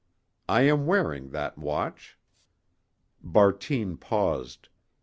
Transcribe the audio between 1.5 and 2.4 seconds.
watch."